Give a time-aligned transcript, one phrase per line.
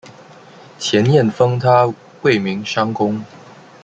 [0.79, 1.85] 前燕封他
[2.23, 3.23] 为岷山公。